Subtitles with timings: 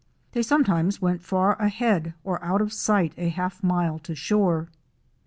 [0.31, 4.67] They sometimes went far ahead or out of sight a half mile to shore.